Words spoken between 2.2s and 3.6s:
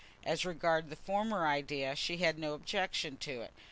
no objection to it.